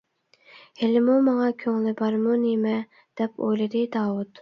[0.79, 2.75] «ھېلىمۇ ماڭا كۆڭلى بارمۇ نېمە؟»
[3.23, 4.39] دەپ ئويلىدى داۋۇت.